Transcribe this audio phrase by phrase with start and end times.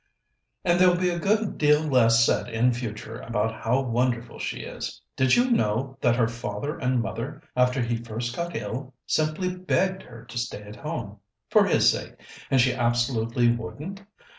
[0.65, 4.99] "and there'll be a good deal less said in future about how wonderful she is.
[5.15, 10.01] Did you know that her father and mother, after he first got ill, simply begged
[10.01, 11.19] her to stay at home,
[11.51, 12.15] for his sake,
[12.49, 14.01] and she absolutely wouldn't?